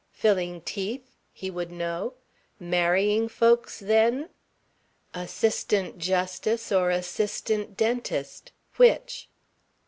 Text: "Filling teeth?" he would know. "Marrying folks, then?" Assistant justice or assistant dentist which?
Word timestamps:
"Filling 0.13 0.61
teeth?" 0.61 1.15
he 1.31 1.51
would 1.51 1.71
know. 1.71 2.15
"Marrying 2.59 3.29
folks, 3.29 3.79
then?" 3.79 4.29
Assistant 5.13 5.99
justice 5.99 6.71
or 6.71 6.89
assistant 6.89 7.77
dentist 7.77 8.51
which? 8.77 9.29